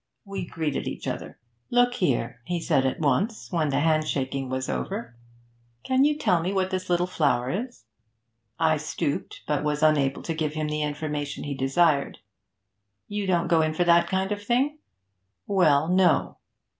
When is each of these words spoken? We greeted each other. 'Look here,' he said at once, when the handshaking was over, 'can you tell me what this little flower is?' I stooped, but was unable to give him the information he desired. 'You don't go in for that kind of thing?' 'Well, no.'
We 0.25 0.47
greeted 0.47 0.87
each 0.87 1.07
other. 1.07 1.37
'Look 1.69 1.93
here,' 1.93 2.41
he 2.45 2.59
said 2.59 2.87
at 2.87 2.99
once, 2.99 3.51
when 3.51 3.69
the 3.69 3.81
handshaking 3.81 4.49
was 4.49 4.67
over, 4.67 5.15
'can 5.83 6.05
you 6.05 6.17
tell 6.17 6.41
me 6.41 6.51
what 6.51 6.71
this 6.71 6.89
little 6.89 7.05
flower 7.05 7.51
is?' 7.51 7.83
I 8.57 8.77
stooped, 8.77 9.43
but 9.45 9.63
was 9.63 9.83
unable 9.83 10.23
to 10.23 10.33
give 10.33 10.53
him 10.55 10.69
the 10.69 10.81
information 10.81 11.43
he 11.43 11.53
desired. 11.53 12.17
'You 13.07 13.27
don't 13.27 13.47
go 13.47 13.61
in 13.61 13.75
for 13.75 13.83
that 13.83 14.07
kind 14.09 14.31
of 14.31 14.41
thing?' 14.41 14.79
'Well, 15.45 15.87
no.' 15.87 16.37